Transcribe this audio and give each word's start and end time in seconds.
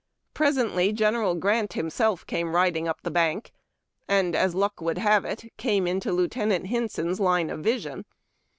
Presently 0.33 0.91
General 0.93 1.35
Grant 1.35 1.73
himself 1.73 2.25
came 2.25 2.55
riding 2.55 2.87
up 2.87 3.03
the 3.03 3.11
bank, 3.11 3.51
and, 4.07 4.35
as 4.35 4.55
luck 4.55 4.81
would 4.81 4.97
have 4.97 5.25
it, 5.25 5.53
came 5.57 5.85
into 5.85 6.11
Lieutenant 6.11 6.65
Hinson's 6.69 7.19
line 7.19 7.51
of 7.51 7.59
vision. 7.59 8.05